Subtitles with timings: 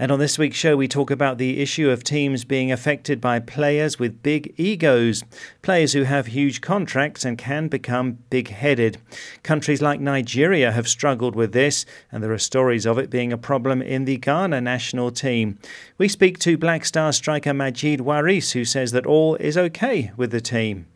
[0.00, 3.40] And on this week's show, we talk about the issue of teams being affected by
[3.40, 5.24] players with big egos,
[5.60, 8.98] players who have huge contracts and can become big headed.
[9.42, 13.38] Countries like Nigeria have struggled with this, and there are stories of it being a
[13.38, 15.58] problem in the Ghana national team.
[15.98, 20.30] We speak to Black Star striker Majeed Waris, who says that all is okay with
[20.30, 20.86] the team.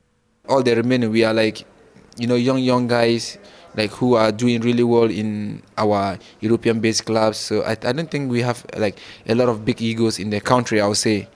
[0.48, 1.66] All the remaining, we are like,
[2.16, 3.38] you know, young, young guys
[3.76, 7.38] like who are doing really well in our European based clubs.
[7.38, 10.40] So I, I don't think we have like a lot of big egos in the
[10.40, 11.28] country, I would say.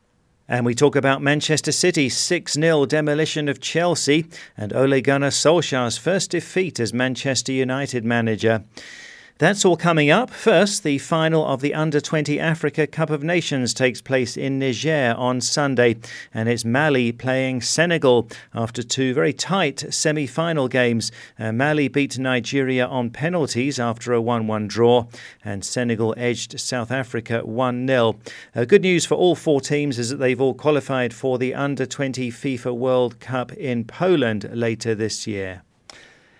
[0.48, 5.98] And we talk about Manchester City's 6 0 demolition of Chelsea and Ole Gunnar Solskjaer's
[5.98, 8.62] first defeat as Manchester United manager.
[9.38, 10.30] That's all coming up.
[10.30, 15.14] First, the final of the Under 20 Africa Cup of Nations takes place in Niger
[15.14, 15.96] on Sunday,
[16.32, 21.12] and it's Mali playing Senegal after two very tight semi final games.
[21.38, 25.04] Uh, Mali beat Nigeria on penalties after a 1 1 draw,
[25.44, 28.16] and Senegal edged South Africa 1 0.
[28.54, 31.84] Uh, good news for all four teams is that they've all qualified for the Under
[31.84, 35.60] 20 FIFA World Cup in Poland later this year.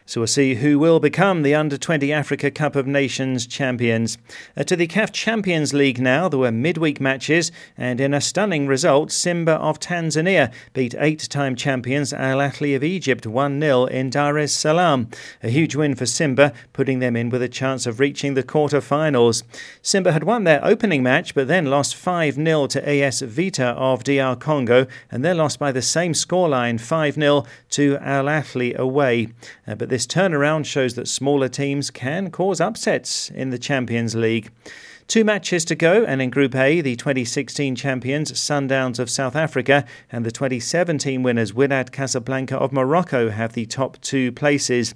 [0.09, 4.19] So we'll see who will become the Under 20 Africa Cup of Nations champions.
[4.57, 8.69] Uh, to the CAF Champions League now, there were midweek matches, and in a stunning
[8.69, 14.09] result, Simba of Tanzania beat eight time champions Al Ahly of Egypt 1 0 in
[14.09, 15.09] Dar es Salaam.
[15.43, 18.81] A huge win for Simba, putting them in with a chance of reaching the quarter
[18.81, 19.43] finals.
[19.83, 24.05] Simba had won their opening match, but then lost 5 0 to AS Vita of
[24.05, 29.31] DR Congo, and they lost by the same scoreline 5 0 to Al Ahly away.
[29.67, 34.51] Uh, but this turnaround shows that smaller teams can cause upsets in the Champions League.
[35.09, 39.87] Two matches to go, and in Group A, the 2016 champions Sundowns of South Africa
[40.13, 44.95] and the 2017 winners Wydad Casablanca of Morocco have the top two places.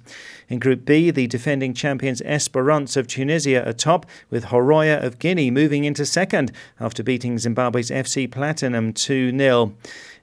[0.49, 5.49] In Group B, the defending champions Esperance of Tunisia are top, with Horoya of Guinea
[5.49, 9.73] moving into second after beating Zimbabwe's FC Platinum 2 0.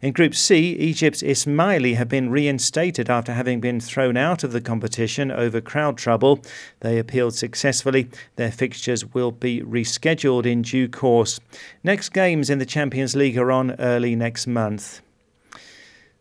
[0.01, 4.61] In Group C, Egypt's Ismaily have been reinstated after having been thrown out of the
[4.61, 6.41] competition over crowd trouble.
[6.81, 8.09] They appealed successfully.
[8.37, 11.41] Their fixtures will be rescheduled in due course.
[11.83, 15.01] Next games in the Champions League are on early next month.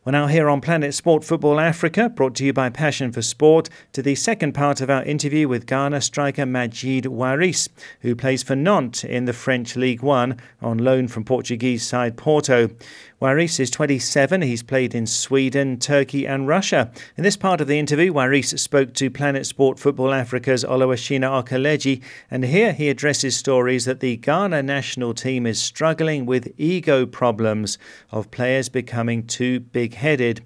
[0.07, 3.67] We're now here on Planet Sport Football Africa, brought to you by Passion for Sport,
[3.91, 7.67] to the second part of our interview with Ghana striker Majeed Waris,
[7.99, 12.69] who plays for Nantes in the French League One on loan from Portuguese side Porto.
[13.19, 14.43] Waris is 27.
[14.43, 16.91] He's played in Sweden, Turkey, and Russia.
[17.17, 22.03] In this part of the interview, Waris spoke to Planet Sport Football Africa's Oluwashina Okeleji,
[22.29, 27.79] and here he addresses stories that the Ghana national team is struggling with ego problems
[28.11, 30.41] of players becoming too big headed.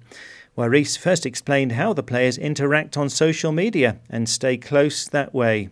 [0.56, 5.68] Waris first explained how the players interact on social media and stay close that way.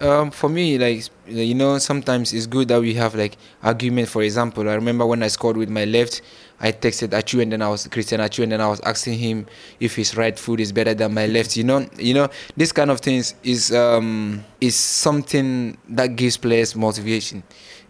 [0.00, 4.08] Um, for me, like you know, sometimes it's good that we have like argument.
[4.08, 6.22] For example, I remember when I scored with my left,
[6.62, 9.46] I texted Atsu and then I was Christian Atsu and then I was asking him
[9.80, 11.56] if his right foot is better than my left.
[11.56, 16.74] You know, you know, this kind of things is um is something that gives players
[16.76, 17.42] motivation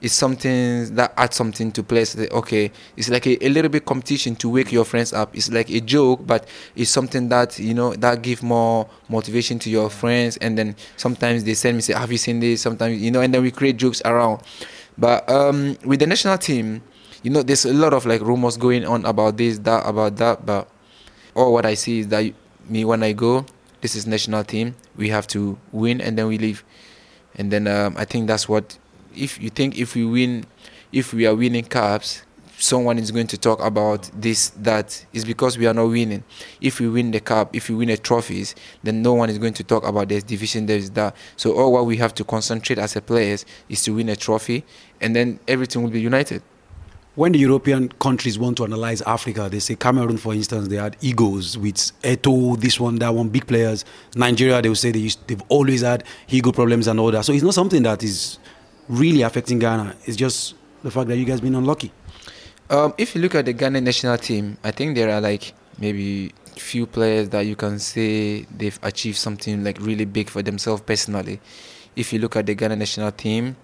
[0.03, 2.17] it's something that adds something to players.
[2.17, 5.35] Okay, it's like a, a, little bit competition to wake your friends up.
[5.35, 9.71] It's like a joke, but it's something that you know that give more motivation to
[9.71, 10.37] your friends.
[10.39, 13.33] And then sometimes they send me say, "Have you seen this?" Sometimes you know, and
[13.33, 14.43] then we create jokes around.
[14.99, 16.83] But um, with the national team,
[17.23, 20.45] you know, there's a lot of like rumors going on about this, that, about that.
[20.45, 20.69] But
[21.35, 22.33] all what I see is that
[22.69, 23.47] me when I go,
[23.81, 24.75] this is national team.
[24.97, 26.65] We have to win, and then we leave.
[27.35, 28.79] And then um, I think that's what
[29.15, 30.47] if you think if we win,
[30.93, 32.23] if we are winning cups,
[32.59, 36.23] someone is going to talk about this that is because we are not winning.
[36.61, 39.55] If we win the cup, if we win the trophies, then no one is going
[39.55, 40.67] to talk about this division.
[40.67, 41.17] There is that.
[41.37, 44.65] So all what we have to concentrate as a players is to win a trophy,
[45.01, 46.43] and then everything will be united.
[47.15, 50.97] When the European countries want to analyze Africa, they say Cameroon, for instance, they had
[51.03, 53.85] egos with Eto'o, this one, that one, big players.
[54.17, 57.27] Nigeria, they will say they used, they've always had ego problems and all that.
[57.27, 58.39] So it's not something that is
[58.89, 59.95] really affecting Ghana.
[60.07, 61.93] It's just the fact that you guys been unlucky.
[62.71, 66.33] Um, if you look at the Ghana national team, I think there are like maybe
[66.57, 71.41] few players that you can say they've achieved something like really big for themselves personally.
[71.95, 73.57] If you look at the Ghana national team,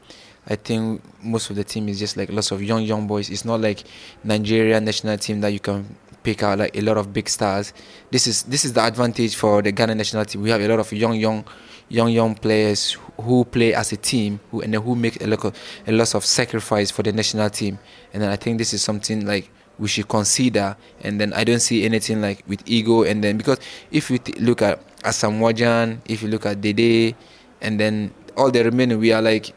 [0.48, 3.30] I think most of the team is just like lots of young young boys.
[3.30, 3.84] It's not like
[4.24, 7.72] Nigeria national team that you can pick out like a lot of big stars.
[8.10, 10.42] This is this is the advantage for the Ghana national team.
[10.42, 11.44] We have a lot of young young
[11.88, 15.56] young young players who play as a team who and who make a lot of,
[15.86, 17.78] a lot of sacrifice for the national team.
[18.12, 20.76] And then I think this is something like we should consider.
[21.00, 23.04] And then I don't see anything like with ego.
[23.04, 23.58] And then because
[23.90, 27.14] if you t- look at Asamoah Gyan, if you look at Dede,
[27.60, 29.54] and then all the remaining, we are like,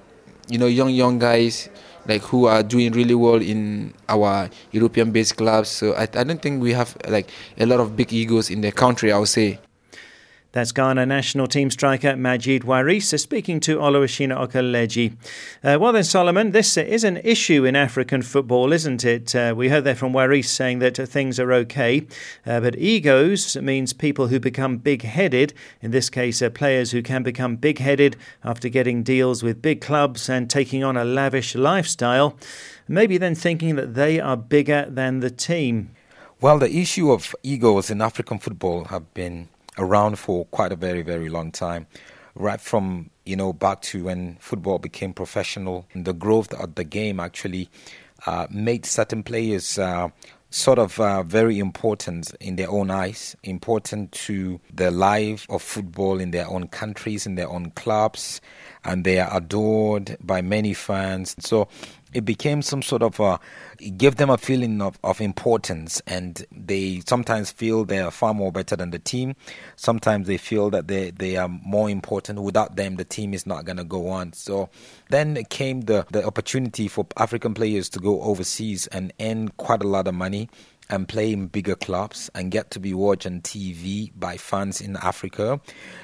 [0.47, 1.69] you know, young young guys
[2.07, 5.69] like who are doing really well in our European-based clubs.
[5.69, 8.71] So I, I don't think we have like a lot of big egos in the
[8.71, 9.11] country.
[9.11, 9.59] I would say.
[10.53, 15.13] That's Ghana national team striker Majeed Waris speaking to Oluwashina Okeleji.
[15.63, 19.33] Uh, well then, Solomon, this is an issue in African football, isn't it?
[19.33, 22.05] Uh, we heard there from Waris saying that uh, things are okay,
[22.45, 25.53] uh, but egos means people who become big-headed.
[25.81, 30.27] In this case, uh, players who can become big-headed after getting deals with big clubs
[30.27, 32.37] and taking on a lavish lifestyle,
[32.89, 35.91] maybe then thinking that they are bigger than the team.
[36.41, 39.47] Well, the issue of egos in African football have been
[39.77, 41.87] around for quite a very, very long time.
[42.35, 47.19] Right from, you know, back to when football became professional, the growth of the game
[47.19, 47.69] actually
[48.25, 50.09] uh, made certain players uh,
[50.51, 56.19] sort of uh, very important in their own eyes, important to the life of football
[56.19, 58.41] in their own countries, in their own clubs,
[58.83, 61.35] and they are adored by many fans.
[61.39, 61.69] So
[62.13, 63.39] it became some sort of a
[63.79, 68.75] them a feeling of, of importance and they sometimes feel they are far more better
[68.75, 69.35] than the team.
[69.75, 72.41] Sometimes they feel that they, they are more important.
[72.41, 74.33] Without them the team is not going to go on.
[74.33, 74.69] So
[75.09, 79.87] then came the, the opportunity for african players to go overseas and earn quite a
[79.87, 80.49] lot of money
[80.91, 84.97] and play in bigger clubs and get to be watched on TV by fans in
[84.97, 85.59] Africa.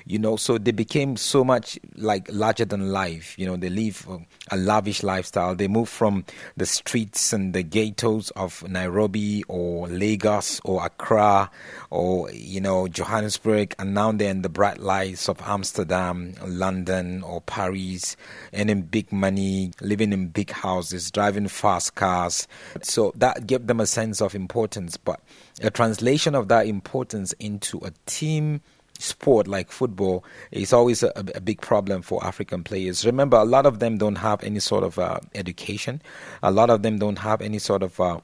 [0.05, 3.37] You know, so they became so much like larger than life.
[3.37, 4.07] You know, they live
[4.49, 5.53] a lavish lifestyle.
[5.55, 6.25] They move from
[6.55, 11.51] the streets and the ghettos of Nairobi or Lagos or Accra
[11.89, 17.41] or, you know, Johannesburg, and now they're in the bright lights of Amsterdam, London, or
[17.41, 18.15] Paris,
[18.53, 22.47] earning big money, living in big houses, driving fast cars.
[22.81, 25.19] So that gave them a sense of importance importance, but
[25.61, 28.61] a translation of that importance into a team
[28.99, 33.05] sport like football is always a, a, big problem for African players.
[33.05, 36.01] Remember, a lot of them don't have any sort of uh, education.
[36.41, 38.19] A lot of them don't have any sort of uh,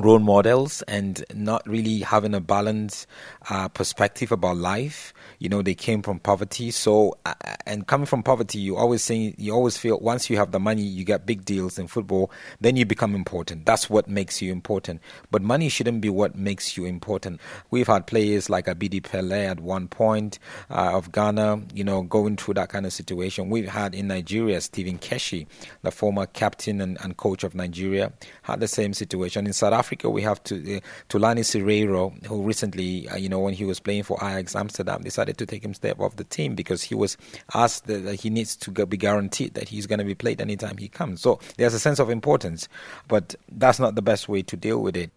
[0.00, 3.06] role models and not really having a balanced
[3.48, 5.12] uh, perspective about life.
[5.38, 6.70] You know, they came from poverty.
[6.70, 7.34] So, uh,
[7.66, 10.82] and coming from poverty, you always say, you always feel once you have the money,
[10.82, 12.30] you get big deals in football,
[12.60, 13.66] then you become important.
[13.66, 15.00] That's what makes you important.
[15.30, 17.40] But money shouldn't be what makes you important.
[17.70, 20.38] We've had players like Abedi Pele at one point
[20.70, 23.50] uh, of Ghana, you know, going through that kind of situation.
[23.50, 25.46] We've had in Nigeria, Stephen Keshi,
[25.82, 28.12] the former captain and, and coach of Nigeria,
[28.42, 29.46] had the same situation.
[29.46, 33.54] In South Africa, we have to, uh, Thulani Serero, who recently, uh, you know, when
[33.54, 36.82] he was playing for Ajax Amsterdam, decided to take him step off the team because
[36.82, 37.16] he was
[37.54, 40.88] asked that he needs to be guaranteed that he's going to be played anytime he
[40.88, 41.20] comes.
[41.20, 42.68] So there's a sense of importance,
[43.08, 45.10] but that's not the best way to deal with it.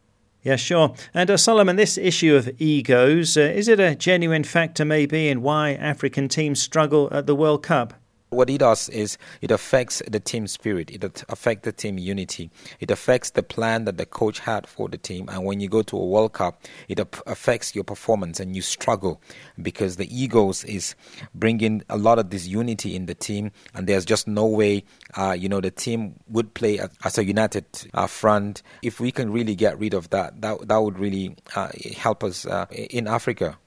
[0.43, 0.93] Yeah, sure.
[1.13, 5.41] And uh, Solomon, this issue of egos, uh, is it a genuine factor maybe in
[5.41, 7.93] why African teams struggle at the World Cup?
[8.33, 12.49] What it does is it affects the team spirit, it affects the team unity,
[12.79, 15.29] it affects the plan that the coach had for the team.
[15.29, 19.21] And when you go to a World Cup, it affects your performance and you struggle
[19.61, 20.95] because the egos is
[21.35, 23.51] bringing a lot of this unity in the team.
[23.73, 24.83] And there's just no way,
[25.15, 28.63] uh, you know, the team would play as a united uh, front.
[28.81, 32.45] If we can really get rid of that, that, that would really uh, help us
[32.45, 33.57] uh, in Africa.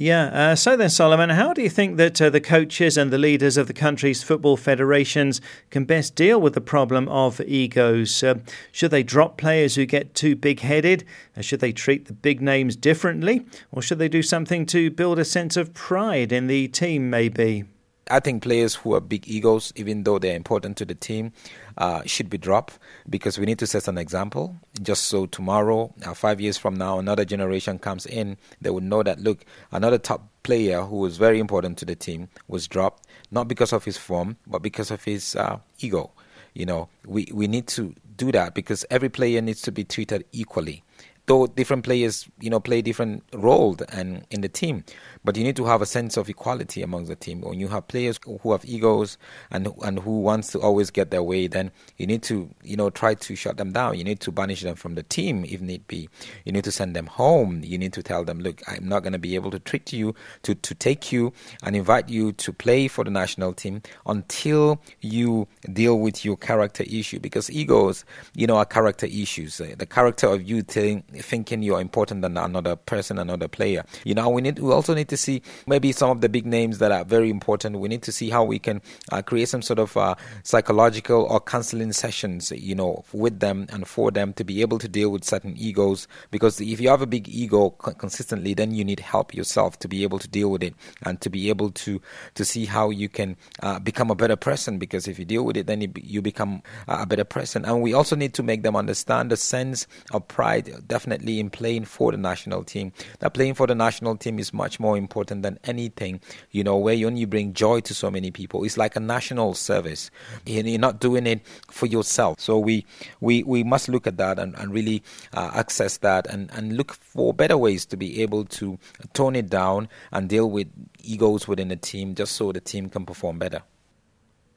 [0.00, 0.26] Yeah.
[0.26, 3.56] Uh, so then, Solomon, how do you think that uh, the coaches and the leaders
[3.56, 5.40] of the country's football federations
[5.70, 8.22] can best deal with the problem of egos?
[8.22, 8.36] Uh,
[8.70, 11.04] should they drop players who get too big headed?
[11.36, 13.44] Uh, should they treat the big names differently?
[13.72, 17.64] Or should they do something to build a sense of pride in the team, maybe?
[18.08, 21.32] I think players who are big egos, even though they're important to the team,
[21.78, 24.56] uh, should be dropped because we need to set an example.
[24.82, 29.02] Just so tomorrow, uh, five years from now, another generation comes in, they would know
[29.02, 33.48] that look, another top player who was very important to the team was dropped, not
[33.48, 36.10] because of his form, but because of his uh, ego.
[36.54, 40.24] You know, we, we need to do that because every player needs to be treated
[40.32, 40.82] equally
[41.28, 44.82] though different players, you know, play different roles and in the team,
[45.28, 47.42] but you need to have a sense of equality among the team.
[47.42, 49.18] When you have players who have egos
[49.50, 52.88] and and who wants to always get their way, then you need to, you know,
[52.88, 53.98] try to shut them down.
[53.98, 56.08] You need to banish them from the team if need be.
[56.46, 57.60] You need to send them home.
[57.62, 60.14] You need to tell them, look, I'm not going to be able to treat you,
[60.44, 65.46] to to take you and invite you to play for the national team until you
[65.74, 69.60] deal with your character issue because egos, you know, are character issues.
[69.60, 73.84] Uh, the character of you telling thinking you're important than another person, another player.
[74.04, 76.78] You know, we need we also need to see maybe some of the big names
[76.78, 77.78] that are very important.
[77.78, 78.80] We need to see how we can
[79.12, 83.86] uh, create some sort of uh, psychological or counseling sessions, you know, with them and
[83.86, 86.08] for them to be able to deal with certain egos.
[86.30, 90.02] Because if you have a big ego consistently, then you need help yourself to be
[90.02, 92.00] able to deal with it and to be able to
[92.34, 94.78] to see how you can uh, become a better person.
[94.78, 97.64] Because if you deal with it, then you become a better person.
[97.64, 101.86] And we also need to make them understand the sense of pride, definitely in playing
[101.86, 102.92] for the national team.
[103.18, 105.07] That playing for the national team is much more important
[105.42, 106.20] than anything.
[106.50, 108.64] You know, where you only bring joy to so many people.
[108.64, 110.10] It's like a national service.
[110.46, 112.40] You're not doing it for yourself.
[112.40, 112.86] So we
[113.20, 116.94] we we must look at that and, and really uh, access that and and look
[116.94, 118.78] for better ways to be able to
[119.12, 120.68] tone it down and deal with
[121.02, 123.62] egos within the team just so the team can perform better.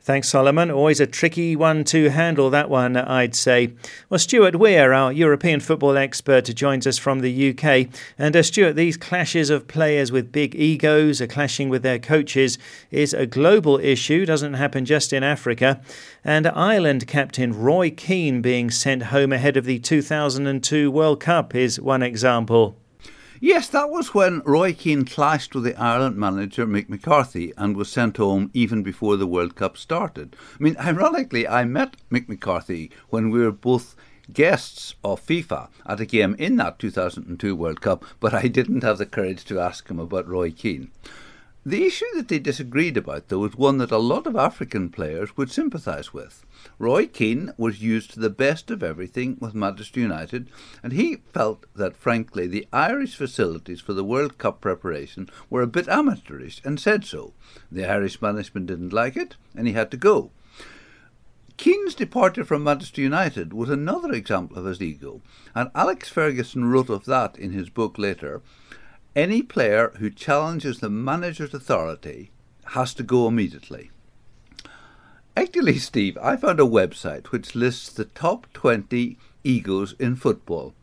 [0.04, 0.72] Thanks, Solomon.
[0.72, 3.74] Always a tricky one to handle, that one, I'd say.
[4.10, 7.88] Well, Stuart Weir, our European football expert, joins us from the UK.
[8.18, 12.58] And uh, Stuart, these clashes of players with big egos, are clashing with their coaches,
[12.90, 15.80] is a global issue, doesn't happen just in Africa.
[16.24, 21.80] And Ireland captain Roy Keane being sent home ahead of the 2002 World Cup is
[21.80, 22.81] one example.
[23.44, 27.90] Yes, that was when Roy Keane clashed with the Ireland manager Mick McCarthy and was
[27.90, 30.36] sent home even before the World Cup started.
[30.60, 33.96] I mean, ironically, I met Mick McCarthy when we were both
[34.32, 39.00] guests of FIFA at a game in that 2002 World Cup, but I didn't have
[39.00, 40.92] the courage to ask him about Roy Keane.
[41.64, 45.38] The issue that they disagreed about, though, was one that a lot of African players
[45.38, 46.44] would sympathise with.
[46.80, 50.50] Roy Keane was used to the best of everything with Manchester United,
[50.82, 55.68] and he felt that, frankly, the Irish facilities for the World Cup preparation were a
[55.68, 57.34] bit amateurish, and said so.
[57.72, 60.32] The Irish management didn't like it, and he had to go.
[61.58, 65.22] Keane's departure from Manchester United was another example of his ego,
[65.54, 68.42] and Alex Ferguson wrote of that in his book later
[69.16, 72.32] any player who challenges the manager's authority
[72.68, 73.92] has to go immediately.
[75.36, 80.74] Actually, Steve, I found a website which lists the top 20 egos in football.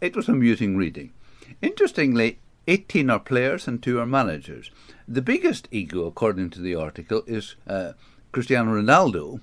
[0.00, 1.12] It was amusing reading.
[1.60, 4.70] Interestingly, 18 are players and 2 are managers.
[5.08, 7.92] The biggest ego, according to the article, is uh,
[8.32, 9.40] Cristiano Ronaldo.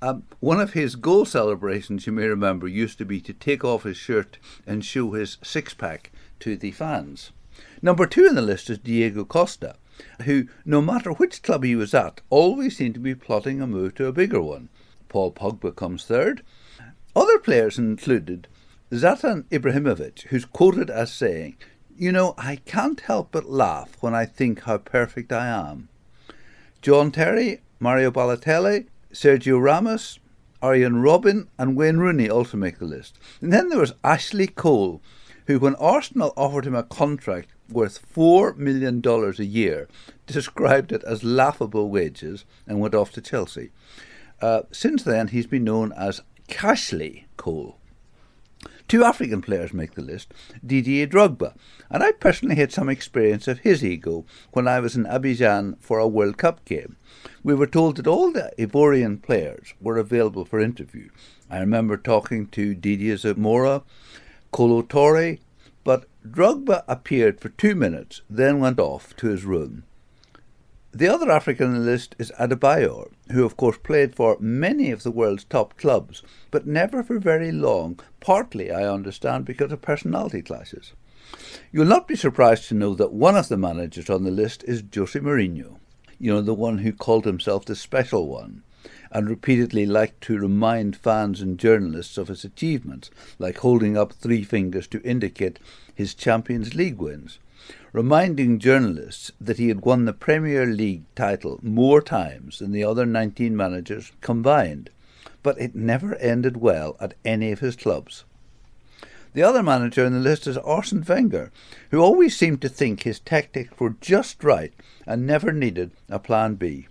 [0.00, 3.84] Um, one of his goal celebrations, you may remember, used to be to take off
[3.84, 7.32] his shirt and show his six pack to the fans.
[7.80, 9.76] Number two in the list is Diego Costa,
[10.22, 13.94] who, no matter which club he was at, always seemed to be plotting a move
[13.96, 14.68] to a bigger one.
[15.08, 16.42] Paul Pogba comes third.
[17.14, 18.48] Other players included
[18.90, 21.56] Zlatan Ibrahimovic, who's quoted as saying,
[21.96, 25.88] You know, I can't help but laugh when I think how perfect I am.
[26.82, 30.18] John Terry, Mario Balotelli, Sergio Ramos,
[30.62, 33.18] Arjen Robben, and Wayne Rooney also make the list.
[33.40, 35.00] And then there was Ashley Cole,
[35.46, 39.88] who, when Arsenal offered him a contract worth $4 million a year,
[40.26, 43.70] described it as laughable wages and went off to Chelsea.
[44.40, 47.78] Uh, since then, he's been known as Cashley Cole.
[48.88, 50.32] Two African players make the list
[50.66, 51.54] Didier Drogba,
[51.90, 55.98] and I personally had some experience of his ego when I was in Abidjan for
[55.98, 56.96] a World Cup game.
[57.42, 61.10] We were told that all the Ivorian players were available for interview.
[61.50, 63.82] I remember talking to Didier Zokora,
[64.52, 65.47] Kolo Touré, but
[66.26, 69.84] Drogba appeared for two minutes, then went off to his room.
[70.90, 75.02] The other African on the list is Adebayor, who of course played for many of
[75.02, 80.42] the world's top clubs, but never for very long, partly, I understand, because of personality
[80.42, 80.92] clashes.
[81.70, 84.82] You'll not be surprised to know that one of the managers on the list is
[84.94, 85.78] Jose Mourinho,
[86.18, 88.64] you know, the one who called himself the special one
[89.10, 94.42] and repeatedly liked to remind fans and journalists of his achievements, like holding up three
[94.42, 95.58] fingers to indicate
[95.94, 97.38] his Champions League wins,
[97.92, 103.06] reminding journalists that he had won the Premier League title more times than the other
[103.06, 104.90] 19 managers combined,
[105.42, 108.24] but it never ended well at any of his clubs.
[109.34, 111.52] The other manager in the list is Arsene Wenger,
[111.90, 114.72] who always seemed to think his tactics were just right
[115.06, 116.88] and never needed a plan B.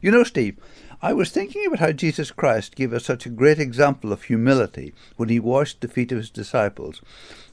[0.00, 0.56] You know, Steve,
[1.04, 4.94] I was thinking about how Jesus Christ gave us such a great example of humility
[5.16, 7.02] when he washed the feet of his disciples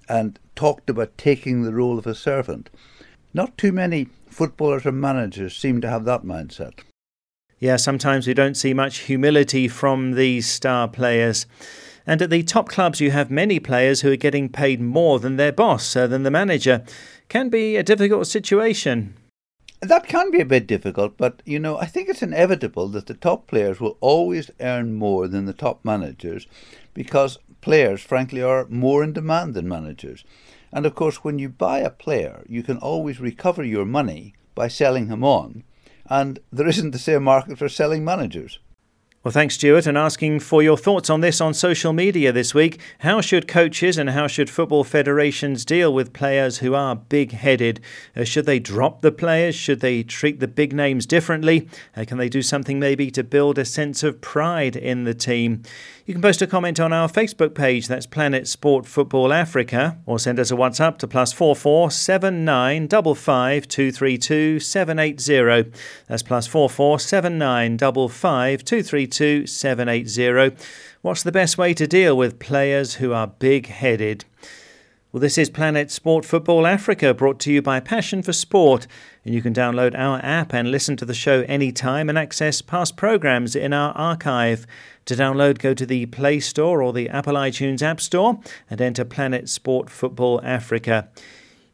[0.08, 2.70] and talked about taking the role of a servant.
[3.34, 6.82] Not too many footballers and managers seem to have that mindset.
[7.58, 11.48] Yeah, sometimes we don't see much humility from these star players.
[12.06, 15.38] And at the top clubs, you have many players who are getting paid more than
[15.38, 16.84] their boss, uh, than the manager.
[17.30, 19.16] Can be a difficult situation.
[19.82, 23.14] That can be a bit difficult, but you know, I think it's inevitable that the
[23.14, 26.48] top players will always earn more than the top managers
[26.94, 30.26] because players, frankly, are more in demand than managers.
[30.74, 34.68] And of course, when you buy a player, you can always recover your money by
[34.68, 35.64] selling him on,
[36.08, 38.60] and there isn't the same market for selling managers.
[39.22, 42.80] Well, thanks, Stuart, and asking for your thoughts on this on social media this week.
[43.00, 47.82] How should coaches and how should football federations deal with players who are big headed?
[48.16, 49.56] Uh, should they drop the players?
[49.56, 51.68] Should they treat the big names differently?
[51.98, 55.64] Uh, can they do something maybe to build a sense of pride in the team?
[56.06, 60.18] You can post a comment on our Facebook page, that's Planet Sport Football Africa, or
[60.18, 64.60] send us a WhatsApp to plus four four seven nine double five two three two
[64.60, 65.66] seven eight zero.
[66.08, 70.52] That's plus four four seven nine double five two three two seven eight zero.
[71.02, 74.26] What's the best way to deal with players who are big headed?
[75.12, 78.86] Well, this is Planet Sport Football Africa, brought to you by Passion for Sport.
[79.26, 82.96] And you can download our app and listen to the show anytime and access past
[82.96, 84.68] programs in our archive.
[85.06, 89.04] To download, go to the Play Store or the Apple iTunes App Store and enter
[89.04, 91.10] Planet Sport Football Africa.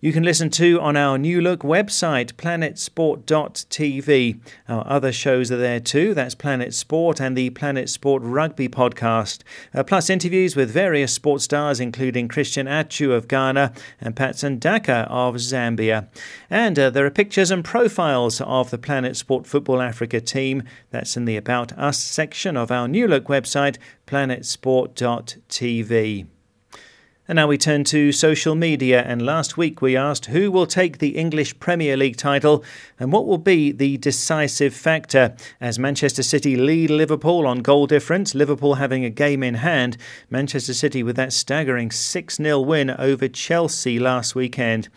[0.06, 4.40] You can listen to on our new look website, planetsport.tv.
[4.70, 6.14] Our other shows are there too.
[6.14, 9.42] That's Planet Sport and the Planet Sport Rugby podcast,
[9.74, 15.08] uh, plus interviews with various sports stars, including Christian Atsu of Ghana and Patson Daka
[15.10, 16.08] of Zambia.
[16.52, 20.62] And uh, there are pictures and profiles of the Planet Sport Football Africa team.
[20.92, 26.28] That's in the About Us section of our new look website, planetsport.tv.
[27.28, 29.02] And now we turn to social media.
[29.02, 32.64] And last week we asked who will take the English Premier League title
[33.00, 35.36] and what will be the decisive factor.
[35.60, 39.98] As Manchester City lead Liverpool on goal difference, Liverpool having a game in hand,
[40.30, 44.88] Manchester City with that staggering 6 0 win over Chelsea last weekend.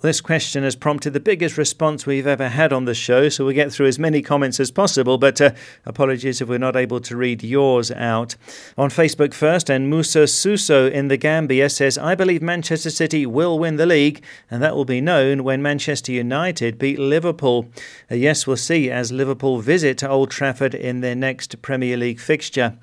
[0.00, 3.52] This question has prompted the biggest response we've ever had on the show, so we'll
[3.52, 5.50] get through as many comments as possible, but uh,
[5.84, 8.36] apologies if we're not able to read yours out.
[8.76, 13.58] On Facebook first, and Musa Suso in the Gambia says, I believe Manchester City will
[13.58, 17.68] win the league, and that will be known when Manchester United beat Liverpool.
[18.08, 22.78] Uh, yes, we'll see as Liverpool visit Old Trafford in their next Premier League fixture.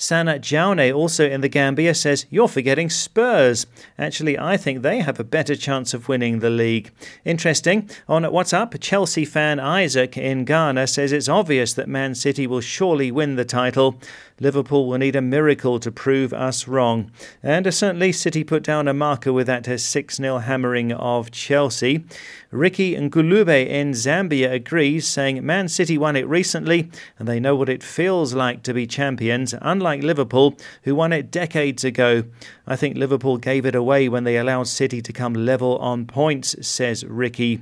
[0.00, 3.66] Sana Jaune, also in the Gambia, says, You're forgetting Spurs.
[3.98, 6.92] Actually, I think they have a better chance of winning the league.
[7.24, 7.90] Interesting.
[8.08, 13.10] On WhatsApp, Chelsea fan Isaac in Ghana says it's obvious that Man City will surely
[13.10, 14.00] win the title.
[14.40, 17.10] Liverpool will need a miracle to prove us wrong.
[17.42, 22.04] And certainly, City put down a marker with that 6 0 hammering of Chelsea.
[22.50, 27.68] Ricky Ngulube in Zambia agrees, saying Man City won it recently and they know what
[27.68, 32.24] it feels like to be champions, unlike Liverpool, who won it decades ago.
[32.66, 36.54] I think Liverpool gave it away when they allowed City to come level on points,
[36.66, 37.60] says Ricky.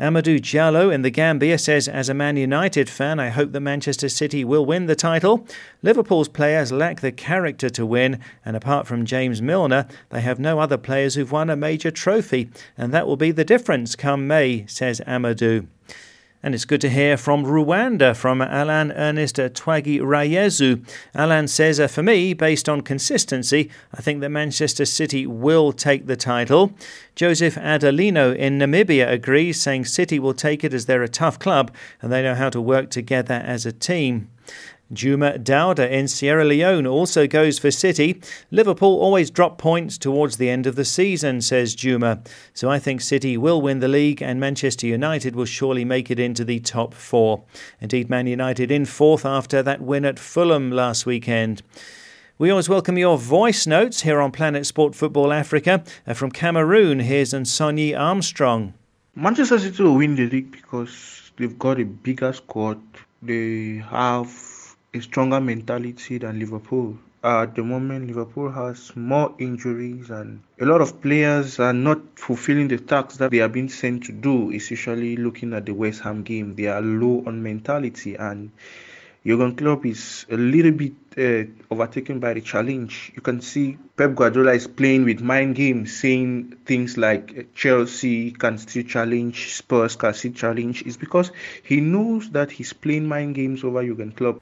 [0.00, 4.08] Amadou Diallo in the Gambia says, As a Man United fan, I hope that Manchester
[4.08, 5.46] City will win the title.
[5.82, 10.58] Liverpool's players lack the character to win, and apart from James Milner, they have no
[10.58, 14.64] other players who've won a major trophy, and that will be the difference come May,
[14.66, 15.66] says Amadou.
[16.42, 20.82] And it's good to hear from Rwanda from Alan Ernest Twagi Rayezu.
[21.14, 26.06] Alan says, uh, For me, based on consistency, I think that Manchester City will take
[26.06, 26.72] the title.
[27.14, 31.74] Joseph Adelino in Namibia agrees, saying City will take it as they're a tough club
[32.00, 34.30] and they know how to work together as a team.
[34.92, 38.20] Juma Dowda in Sierra Leone also goes for City.
[38.50, 42.22] Liverpool always drop points towards the end of the season, says Juma.
[42.54, 46.18] So I think City will win the league and Manchester United will surely make it
[46.18, 47.44] into the top four.
[47.80, 51.62] Indeed, Man United in fourth after that win at Fulham last weekend.
[52.38, 55.84] We always welcome your voice notes here on Planet Sport Football Africa.
[56.06, 58.72] Uh, from Cameroon, here's Nsonyi Armstrong.
[59.14, 62.80] Manchester City will win the league because they've got a bigger squad.
[63.22, 64.30] They have
[64.92, 66.98] a stronger mentality than Liverpool.
[67.22, 72.00] Uh, at the moment, Liverpool has more injuries and a lot of players are not
[72.16, 76.00] fulfilling the tasks that they are being sent to do, especially looking at the West
[76.00, 76.54] Ham game.
[76.56, 78.50] They are low on mentality and
[79.24, 83.12] Jurgen Klopp is a little bit uh, overtaken by the challenge.
[83.14, 88.56] You can see Pep Guardiola is playing with mind games, saying things like Chelsea can
[88.56, 90.82] still challenge, Spurs can still challenge.
[90.86, 94.40] It's because he knows that he's playing mind games over Jurgen Klopp.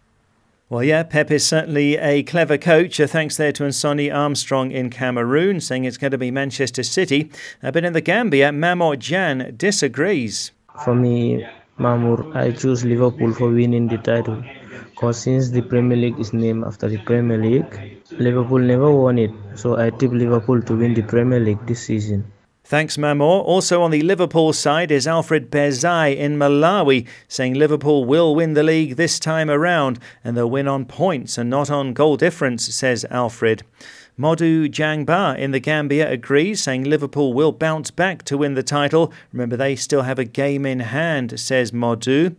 [0.71, 2.99] Well, yeah, Pep is certainly a clever coach.
[2.99, 7.31] Thanks there to Nsonyi Armstrong in Cameroon, saying it's going to be Manchester City.
[7.63, 10.53] Uh, but in the Gambia, Mamor Jan disagrees.
[10.85, 11.47] For me,
[11.79, 14.45] Mamur, I choose Liverpool for winning the title.
[14.91, 19.31] Because since the Premier League is named after the Premier League, Liverpool never won it.
[19.55, 22.31] So I tip Liverpool to win the Premier League this season.
[22.69, 23.43] Thanks, Mamor.
[23.47, 28.63] Also on the Liverpool side is Alfred Bezai in Malawi, saying Liverpool will win the
[28.63, 33.07] league this time around and they'll win on points and not on goal difference, says
[33.11, 33.63] Alfred.
[34.19, 39.15] Modu Jangba in the Gambia agrees, saying Liverpool will bounce back to win the title.
[39.33, 42.37] Remember, they still have a game in hand, says Modu.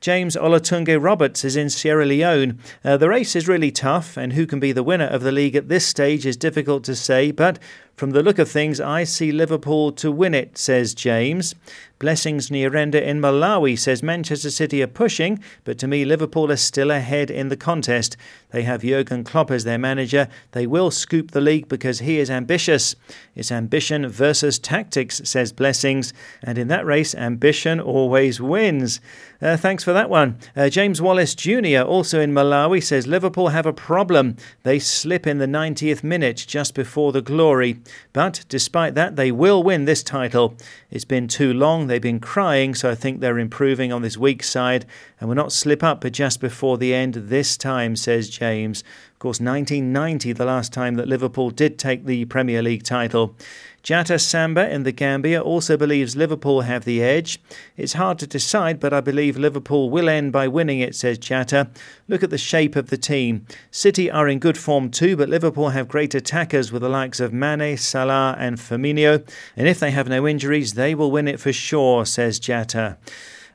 [0.00, 2.58] James Olatunge Roberts is in Sierra Leone.
[2.84, 5.56] Uh, the race is really tough, and who can be the winner of the league
[5.56, 7.58] at this stage is difficult to say, but
[7.98, 11.56] from the look of things, I see Liverpool to win it, says James.
[11.98, 16.92] Blessings Nyirenda in Malawi says Manchester City are pushing, but to me, Liverpool are still
[16.92, 18.16] ahead in the contest.
[18.50, 20.28] They have Jurgen Klopp as their manager.
[20.52, 22.94] They will scoop the league because he is ambitious.
[23.34, 26.12] It's ambition versus tactics, says Blessings.
[26.40, 29.00] And in that race, ambition always wins.
[29.42, 30.38] Uh, thanks for that one.
[30.56, 34.36] Uh, James Wallace Jr., also in Malawi, says Liverpool have a problem.
[34.62, 37.80] They slip in the 90th minute just before the glory.
[38.12, 40.54] But despite that, they will win this title.
[40.90, 44.42] It's been too long, they've been crying, so I think they're improving on this weak
[44.42, 44.86] side
[45.20, 48.82] and will not slip up but just before the end this time, says James.
[49.12, 53.34] Of course, 1990, the last time that Liverpool did take the Premier League title.
[53.88, 57.40] Jata Samba in the Gambia also believes Liverpool have the edge.
[57.74, 61.70] It's hard to decide, but I believe Liverpool will end by winning it, says Jata.
[62.06, 63.46] Look at the shape of the team.
[63.70, 67.32] City are in good form too, but Liverpool have great attackers with the likes of
[67.32, 69.26] Mane, Salah, and Firmino.
[69.56, 72.98] And if they have no injuries, they will win it for sure, says Jata.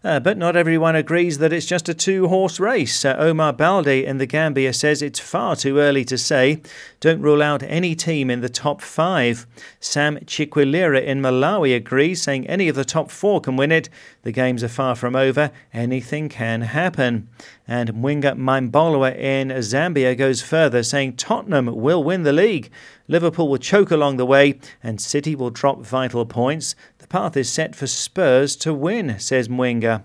[0.06, 3.06] Uh, but not everyone agrees that it's just a two horse race.
[3.06, 6.62] Uh, Omar Balde in the Gambia says it's far too early to say.
[7.00, 9.48] Don't rule out any team in the top five.
[9.80, 13.88] Sam Chiquilira in Malawi agrees, saying any of the top four can win it.
[14.24, 15.52] The games are far from over.
[15.74, 17.30] Anything can happen.
[17.66, 22.70] And Mwinga Maimbolwa in Zambia goes further, saying Tottenham will win the league.
[23.08, 26.76] Liverpool will choke along the way, and City will drop vital points.
[27.14, 30.02] Path is set for Spurs to win, says Mwinga.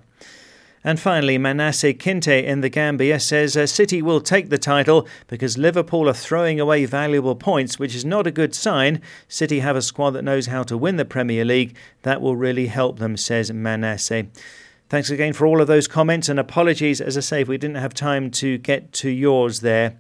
[0.85, 5.57] And finally, Manasseh Kinte in the Gambia says uh, City will take the title because
[5.57, 9.01] Liverpool are throwing away valuable points, which is not a good sign.
[9.27, 11.75] City have a squad that knows how to win the Premier League.
[12.03, 14.27] That will really help them, says Manasseh.
[14.91, 17.77] Thanks again for all of those comments and apologies, as I say, if we didn't
[17.77, 19.97] have time to get to yours there.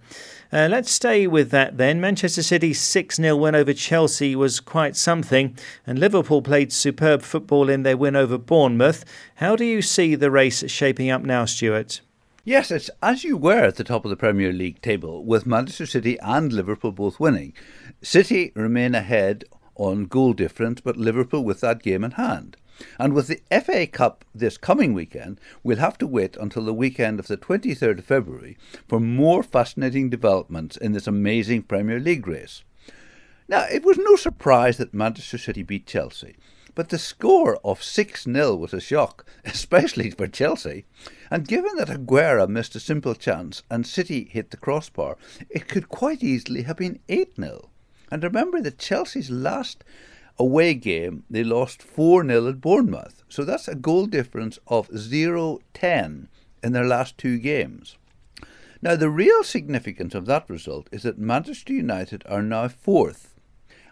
[0.50, 2.00] Uh, let's stay with that then.
[2.00, 5.54] Manchester City's 6 0 win over Chelsea was quite something,
[5.86, 9.04] and Liverpool played superb football in their win over Bournemouth.
[9.36, 12.00] How do you see the race shaping up now, Stuart?
[12.44, 15.84] Yes, it's as you were at the top of the Premier League table, with Manchester
[15.84, 17.52] City and Liverpool both winning.
[18.00, 22.56] City remain ahead on goal difference, but Liverpool with that game in hand.
[22.98, 27.18] And with the FA Cup this coming weekend, we'll have to wait until the weekend
[27.18, 32.62] of the 23rd of February for more fascinating developments in this amazing Premier League race.
[33.48, 36.36] Now, it was no surprise that Manchester City beat Chelsea,
[36.74, 40.84] but the score of 6 0 was a shock, especially for Chelsea.
[41.30, 45.16] And given that Aguero missed a simple chance and City hit the crossbar,
[45.48, 47.70] it could quite easily have been 8 0.
[48.10, 49.82] And remember that Chelsea's last
[50.38, 53.22] away game, they lost 4 0 at Bournemouth.
[53.28, 56.28] So that's a goal difference of 0 10
[56.62, 57.96] in their last two games.
[58.80, 63.34] Now, the real significance of that result is that Manchester United are now fourth.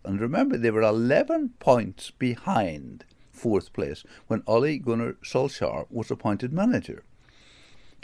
[0.04, 6.52] And remember, they were 11 points behind fourth place when Ole Gunnar Solskjaer was appointed
[6.52, 7.02] manager.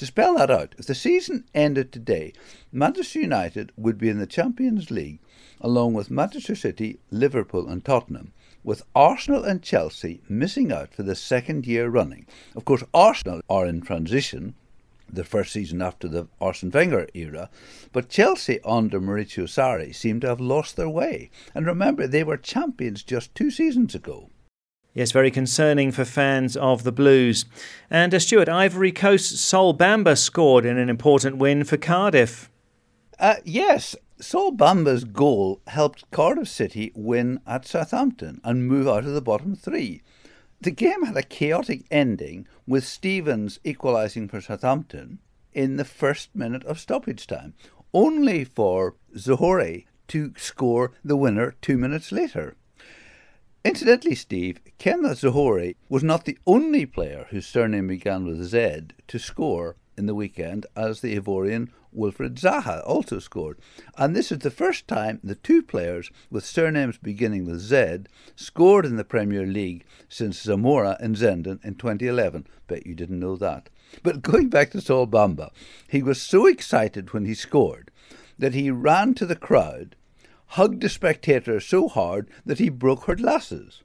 [0.02, 2.32] To spell that out, if the season ended today,
[2.72, 5.20] Manchester United would be in the Champions League
[5.60, 8.32] along with Manchester City, Liverpool, and Tottenham,
[8.64, 12.26] with Arsenal and Chelsea missing out for the second year running.
[12.56, 14.56] Of course, Arsenal are in transition,
[15.08, 17.48] the first season after the Arsene Wenger era,
[17.92, 21.30] but Chelsea under Maurizio Sarri seem to have lost their way.
[21.54, 24.30] And remember, they were champions just two seasons ago.
[24.94, 27.46] Yes, very concerning for fans of the Blues.
[27.88, 32.50] And uh, Stuart, Ivory Coast's Sol Bamba scored in an important win for Cardiff.
[33.18, 39.14] Uh, yes, Sol Bamba's goal helped Cardiff City win at Southampton and move out of
[39.14, 40.02] the bottom three.
[40.60, 45.20] The game had a chaotic ending with Stevens equalising for Southampton
[45.54, 47.54] in the first minute of stoppage time,
[47.94, 52.56] only for Zohore to score the winner two minutes later.
[53.64, 59.18] Incidentally, Steve, Kenneth Zohore was not the only player whose surname began with Z to
[59.20, 63.60] score in the weekend, as the Ivorian Wilfried Zaha also scored.
[63.96, 68.84] And this is the first time the two players with surnames beginning with Z scored
[68.84, 72.48] in the Premier League since Zamora and Zenden in 2011.
[72.66, 73.68] Bet you didn't know that.
[74.02, 75.50] But going back to Sol Bamba,
[75.88, 77.92] he was so excited when he scored
[78.38, 79.94] that he ran to the crowd
[80.52, 83.82] hugged a spectator so hard that he broke her glasses.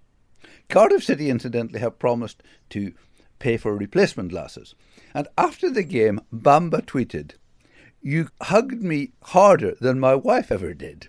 [0.68, 2.94] Cardiff City, incidentally, have promised to
[3.40, 4.76] pay for replacement glasses.
[5.14, 7.36] And after the game, Bamba tweeted,
[8.02, 11.08] You hugged me harder than my wife ever did.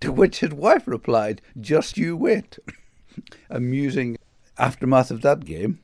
[0.00, 2.58] To which his wife replied, Just you wait.
[3.50, 4.18] Amusing
[4.58, 5.80] aftermath of that game.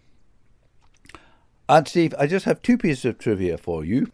[1.69, 4.11] And Steve, I just have two pieces of trivia for you.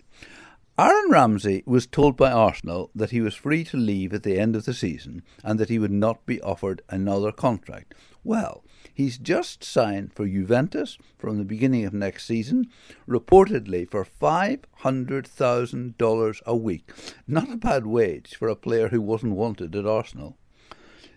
[0.79, 4.57] Aaron Ramsey was told by Arsenal that he was free to leave at the end
[4.57, 7.95] of the season and that he would not be offered another contract.
[8.25, 12.71] Well, he's just signed for Juventus from the beginning of next season,
[13.07, 16.91] reportedly for $500,000 a week.
[17.29, 20.39] Not a bad wage for a player who wasn't wanted at Arsenal.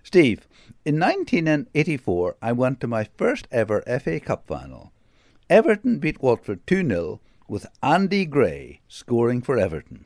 [0.04, 0.50] Steve,
[0.84, 4.92] in 1984, I went to my first ever FA Cup final.
[5.50, 10.06] Everton beat Watford 2 0 with Andy Gray scoring for Everton.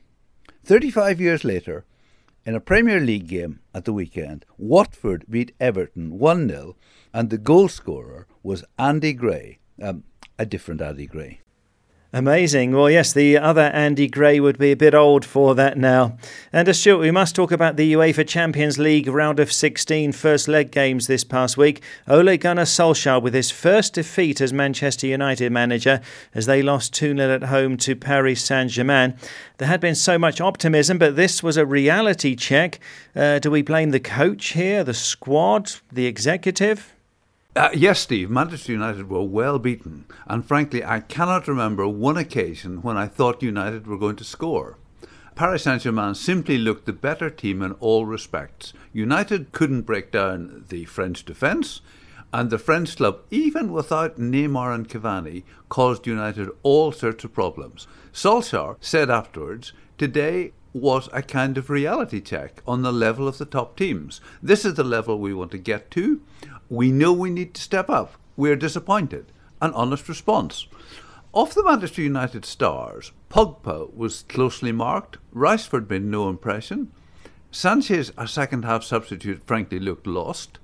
[0.64, 1.86] 35 years later,
[2.46, 6.76] in a Premier League game at the weekend, Watford beat Everton 1 0,
[7.14, 10.04] and the goal scorer was Andy Gray, um,
[10.38, 11.42] a different Andy Gray.
[12.12, 12.72] Amazing.
[12.72, 16.18] Well, yes, the other Andy Gray would be a bit old for that now.
[16.52, 20.48] And uh, Stuart, we must talk about the UEFA Champions League round of 16 first
[20.48, 21.84] leg games this past week.
[22.08, 26.02] Ole Gunnar Solskjaer with his first defeat as Manchester United manager
[26.34, 29.14] as they lost 2 0 at home to Paris Saint Germain.
[29.60, 32.80] There had been so much optimism, but this was a reality check.
[33.16, 36.96] Uh, do we blame the coach here, the squad, the executive?
[37.60, 42.82] Uh, yes, Steve, Manchester United were well beaten, and frankly, I cannot remember one occasion
[42.82, 44.78] when I thought United were going to score.
[45.36, 48.72] Paris Saint Germain simply looked the better team in all respects.
[48.94, 51.82] United couldn't break down the French defence,
[52.32, 57.88] and the French club, even without Neymar and Cavani, caused United all sorts of problems.
[58.14, 63.46] Solskjaer said afterwards, Today was a kind of reality check on the level of the
[63.46, 64.22] top teams.
[64.42, 66.22] This is the level we want to get to.
[66.70, 68.14] We know we need to step up.
[68.38, 69.32] We're disappointed.
[69.60, 70.68] An honest response.
[71.34, 75.18] Of the Manchester United stars, Pogba was closely marked.
[75.34, 76.92] Rashford made no impression.
[77.52, 80.60] Sanchez, a second half substitute, frankly looked lost.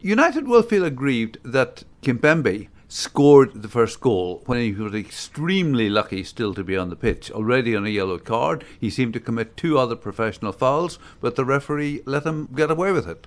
[0.00, 6.24] United will feel aggrieved that Kimpembe scored the first goal when he was extremely lucky
[6.24, 7.30] still to be on the pitch.
[7.30, 11.44] Already on a yellow card, he seemed to commit two other professional fouls, but the
[11.44, 13.26] referee let him get away with it.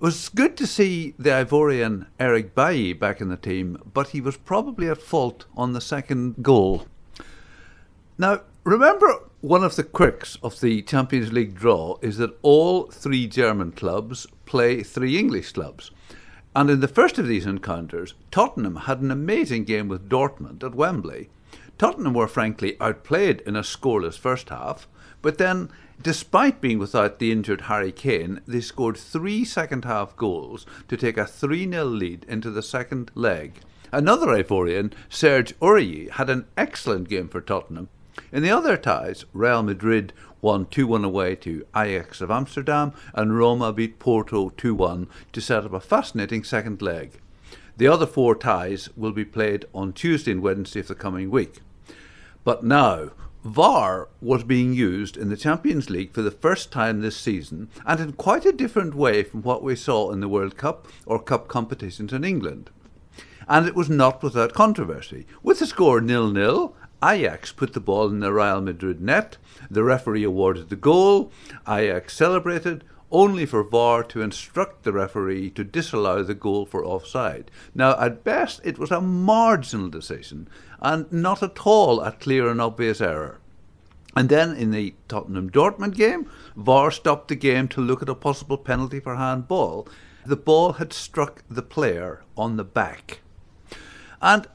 [0.00, 4.22] It was good to see the Ivorian Eric Bailly back in the team, but he
[4.22, 6.86] was probably at fault on the second goal.
[8.16, 13.26] Now, remember, one of the quirks of the Champions League draw is that all three
[13.26, 15.90] German clubs play three English clubs.
[16.56, 20.74] And in the first of these encounters, Tottenham had an amazing game with Dortmund at
[20.74, 21.28] Wembley.
[21.76, 24.88] Tottenham were frankly outplayed in a scoreless first half,
[25.20, 25.68] but then
[26.02, 31.18] Despite being without the injured Harry Kane, they scored three second half goals to take
[31.18, 33.60] a 3 0 lead into the second leg.
[33.92, 37.90] Another Ivorian, Serge Aurier, had an excellent game for Tottenham.
[38.32, 43.36] In the other ties, Real Madrid won 2 1 away to Ajax of Amsterdam, and
[43.36, 47.20] Roma beat Porto 2 1 to set up a fascinating second leg.
[47.76, 51.60] The other four ties will be played on Tuesday and Wednesday of the coming week.
[52.42, 53.10] But now,
[53.44, 57.98] VAR was being used in the Champions League for the first time this season and
[57.98, 61.48] in quite a different way from what we saw in the World Cup or Cup
[61.48, 62.68] competitions in England.
[63.48, 65.26] And it was not without controversy.
[65.42, 69.38] With the score nil nil, Ajax put the ball in the Real Madrid net,
[69.70, 71.32] the referee awarded the goal,
[71.66, 77.50] Ajax celebrated, only for VAR to instruct the referee to disallow the goal for offside.
[77.74, 80.48] Now, at best, it was a marginal decision
[80.80, 83.40] and not at all a clear and obvious error.
[84.16, 88.14] And then in the Tottenham Dortmund game, VAR stopped the game to look at a
[88.14, 89.86] possible penalty for handball.
[90.26, 93.20] The ball had struck the player on the back.
[94.20, 94.46] And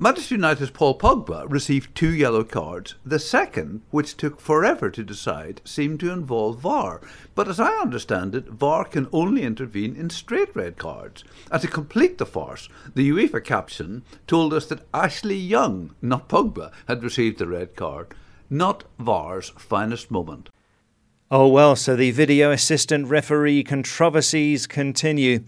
[0.00, 2.94] Manchester United's Paul Pogba received two yellow cards.
[3.04, 7.00] The second, which took forever to decide, seemed to involve VAR.
[7.34, 11.24] But as I understand it, VAR can only intervene in straight red cards.
[11.50, 16.70] And to complete the farce, the UEFA caption told us that Ashley Young, not Pogba,
[16.86, 18.14] had received the red card.
[18.48, 20.48] Not VAR's finest moment.
[21.30, 25.40] Oh, well, so the video assistant referee controversies continue.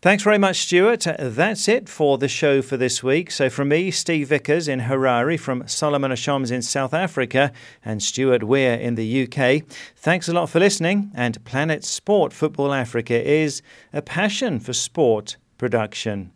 [0.00, 1.08] Thanks very much, Stuart.
[1.18, 3.32] That's it for the show for this week.
[3.32, 7.50] So, from me, Steve Vickers in Harare, from Solomon Ashoms in South Africa,
[7.84, 11.10] and Stuart Weir in the UK, thanks a lot for listening.
[11.16, 13.60] And Planet Sport Football Africa is
[13.92, 16.33] a passion for sport production.